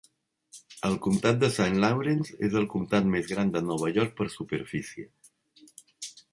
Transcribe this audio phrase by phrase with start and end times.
[0.87, 5.09] El comtat de Saint Lawrence és el comtat més gran de Nova York per superfície.